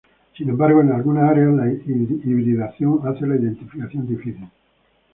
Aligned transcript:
Sin 0.35 0.49
embargo, 0.49 0.81
en 0.81 0.93
algunas 0.93 1.29
áreas 1.29 1.53
la 1.53 1.71
hibridación 1.71 3.07
hace 3.07 3.27
la 3.27 3.35
identificación 3.35 4.07
difícil. 4.07 4.49